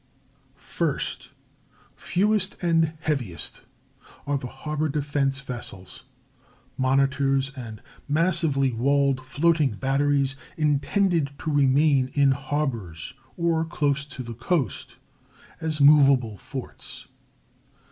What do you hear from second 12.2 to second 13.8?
harbors, or